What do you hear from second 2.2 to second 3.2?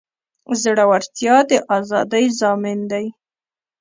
ضامن دی.